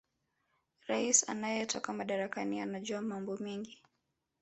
[0.87, 3.81] raisi anayetoka madarakani anajua mambo mengi